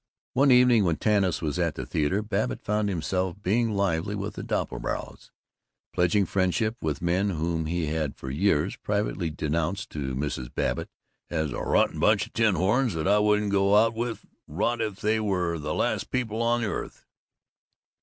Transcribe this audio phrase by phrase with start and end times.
[0.33, 4.41] One evening when Tanis was at the theater, Babbitt found himself being lively with the
[4.43, 5.29] Doppelbraus,
[5.93, 10.51] pledging friendship with men whom he had for years privily denounced to Mrs.
[10.55, 10.89] Babbitt
[11.29, 15.01] as a "rotten bunch of tin horns that I wouldn't go out with, not if
[15.01, 17.05] they were the last people on earth."